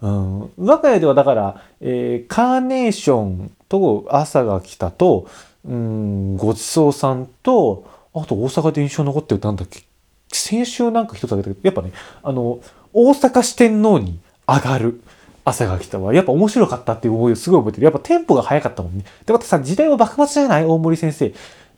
[0.02, 0.40] うん。
[0.66, 5.28] 我が家ではだから、えー、カーネーションと朝が来たと、
[5.64, 9.80] うん、ごちそうさんと、あと大阪で印象残ってるなんだっけ？
[10.32, 12.60] 先週なんか一つあげたけど、やっぱね、あの、
[12.92, 15.02] 大阪四天王に上がる。
[15.44, 16.14] 朝が来たわ。
[16.14, 17.84] やっぱ面白かったっていう思いをすごい覚えてる。
[17.84, 19.04] やっぱテンポが速かったもんね。
[19.26, 20.64] で、またさ、時代は幕末じゃない？
[20.64, 21.32] 大森先生。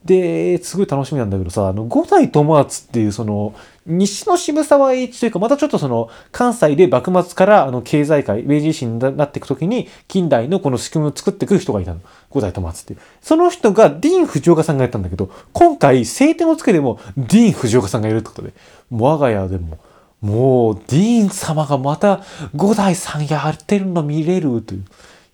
[0.05, 3.55] で、すごい楽しみなんだけどさ、あの、五代友厚っていうその、
[3.87, 12.01] 西の渋沢栄一というか、またちょっとその、関西で幕末からあの、経済界、明治維新になっていくときに、近代のこの仕組みを作ってくる人がいたの。
[12.29, 12.99] 五代友厚っていう。
[13.19, 18.53] その人が、ディーン・藤岡さんがやったんだけど、今回、晴天をつけても、ディーン・藤岡さんがいるってことで、
[18.91, 19.79] 我が家でも、
[20.21, 22.21] もう、ディーン様がまた
[22.55, 24.85] 五代さんやってるの見れるという、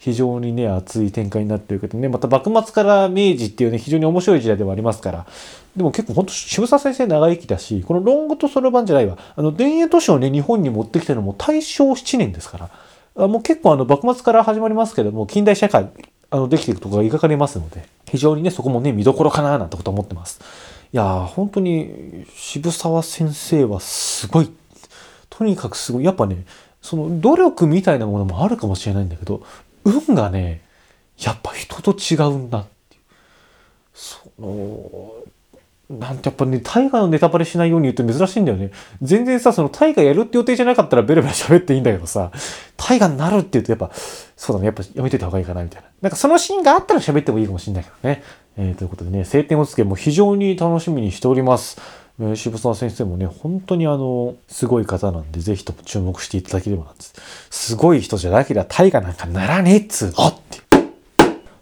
[0.02, 5.28] 非常にね、熱い展開になってるけどね、また幕末から明治っていうね、非常に面白い時代ではありますから、
[5.76, 12.70] でも結構ほんと渋沢先生長生きだし、このロングとソロ版じゃないわ、あの、田園都市をね、日本に持ってきたのも大正7年ですか
[13.16, 15.88] ら、もう結構あの、幕末から始まりますけども、近代社会、
[16.32, 20.40] あの、できていくとこが描かれますので、非常にね、そこもね、見どころかななんてこと思ってます。
[20.92, 24.50] いやー、本当に渋沢先生はすごい。
[25.32, 26.04] とにかくすごい。
[26.04, 26.46] やっぱね、
[26.82, 29.42] その努力みたいなものもあるかもしれないんだけど、
[29.84, 30.62] 運がね、
[31.18, 33.02] やっぱ人と違うんだっていう。
[33.94, 35.12] その、
[35.90, 38.72] なんてやっぱね、大河のネタバレしないように言うと珍しいんだよね。
[39.02, 42.32] 全然さ、その大河やるって予定じゃなかったらベラベラ喋っていいんだけどさ、
[42.78, 45.90] 大河になるって言うとやっぱ、そうだね、やっぱやめといた方がいいかなみたいな。
[46.02, 48.24] なんかそのシーンがあったら喋ってもいいかもしれないけどね。
[48.58, 51.80] えー、ということでね、晴天をつけも非常に楽しみにしております。
[52.30, 57.14] え渋沢先生もね、本当にあの、すごい方なんで、ぜひとも注目していただければなんです。
[57.50, 60.61] すごい人じゃなければ大河なんかならねえっつうのって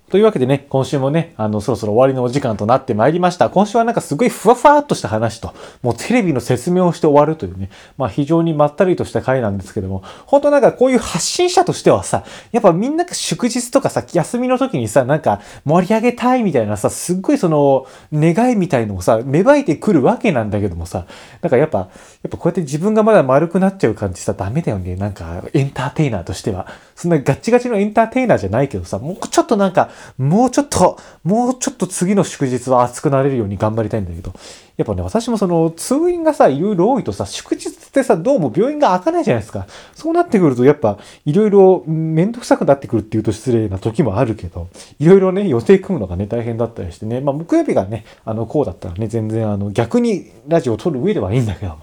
[0.09, 3.51] というわけでね、今週もね、あの、そろそろ終わりのお時間となってまいりました。
[3.51, 21.05] 今週はなんかすごいふわふわっとした話と、もうテレビの説明をして終わるというね、まあ非常にまったりとした回なんですけども、本当なんかこういう発信者としてはさ、やっぱみんなが祝日とかさ、休みの時にさ、なんか盛り上げたいみたいなさ、すっごいその、願いみたいのをさ、芽生えてくるわけなんだけどもさ、
[21.43, 21.89] なんかやっぱ、やっ
[22.31, 24.95] ぱこうやって自分がまだ丸くなっちゃう感じさ、ダメだよね。
[24.95, 26.65] なんかエンターテイナーとしては。
[26.95, 34.33] そんなガチガチのエンターテイナーじゃないけどさ、もうちょっとなんか、もうちょっと、もうちょっと次の祝日は熱くなれるように頑張りたいんだけど、
[34.77, 39.67] やっぱね、私もその、通院がさ、いろいろ多いとさ、祝日ってさ、どうも病院が開かないじゃないですか。
[39.93, 51.79] そうなってくると、やっぱ、いろいろめんどくさくなってくるっていうと失礼な時もあるけど、いろいろね、予定組むのがね、大変だったりしてね、まあ、木曜日がね、あの、こうだったらね、全然、あの、逆にラジオを撮る上ではいいんだけども。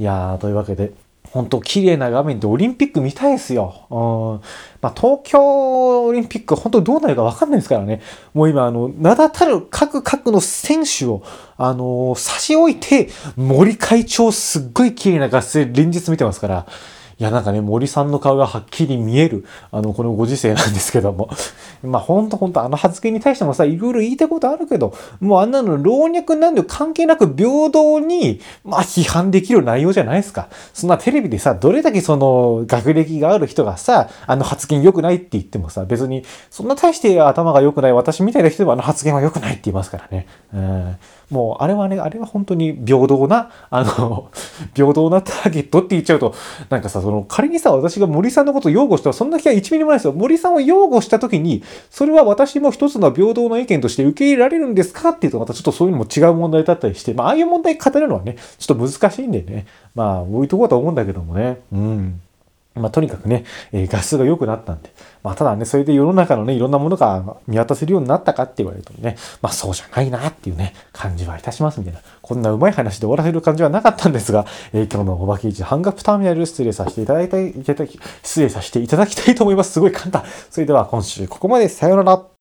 [0.00, 0.92] いやー、というわけで、
[1.32, 3.86] 本当綺麗な画面でオリンピック見たいですよ。
[3.90, 4.46] うん。
[4.82, 8.02] まあ、東京オリンピック本当どうなるかわかんないですからね。
[8.34, 11.22] もう今、あの、名だたる各各の選手を、
[11.56, 16.66] あのー、差し置いて、森会長すっごい綺麗な合戦連日見てますから、
[17.22, 21.30] いや、なんかね、森さんの顔がはっきり見える、あの、このご時世なんですけども。
[21.84, 30.48] まあ、ほんとほんと、あの発言に対してもさ、いろいろ言いたいことあるけど、もうあんなの老若男女関係なく平等に、まあ、批判できる内容じゃないですか。
[30.74, 40.26] そんなテレビでさ、どれだけその、学歴がある人がさ、あの発言良くないって言ってもさ、別に、そんな大して頭が良くない私みたいな人でもあの発言は良くないって言いますからね。
[40.52, 40.96] うん
[41.32, 44.28] もう、あれはね、あれは本当に平等な、あの、
[44.76, 46.34] 平等なターゲットって言っちゃうと、
[46.68, 50.12] なんかさ、その、仮にさ、私が森さんのことを擁護したら、そんな気は1ミリもないですよ。
[50.12, 62.20] 森さんを擁護した時に、それは私も一つの平等の意見として受け入れられるんですかっていうと、またちょっとそういうのも違う問題だったりして、まあ、ああいう問題語るのはね、ちょっと難しいんでね、まあ、こういとこだと思うんだけどもね、うん。
[62.74, 64.90] まあ、とにかくね、えー、画質が良くなったんで。
[65.22, 72.00] まあ、ただね、それで世の中のね、いろんなものが見渡せるようになったかって言われるとね、まあ、そうじゃないなっていうね、感じはいたしますみたいな。
[72.22, 77.36] こんなうまい話で終わらせる感じはなかったんですが、えー、今日のおばけ市半額ターミナル失礼させていただいた、
[78.22, 79.72] 失礼させていただきたいと思います。
[79.72, 80.24] すごい簡単。
[80.50, 81.68] それでは今週ここまで。
[81.68, 82.31] さようなら。